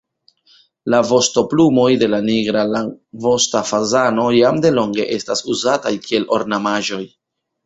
[0.93, 7.03] La vostoplumoj de la nigra longvosta fazano jam delonge estas uzataj kiel ornamaĵoj.